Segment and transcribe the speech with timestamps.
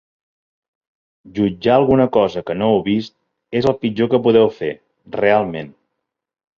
[1.35, 3.15] Jutjar alguna cosa que no heu vist
[3.63, 4.75] és el pitjor que podeu fer,
[5.25, 5.75] realment.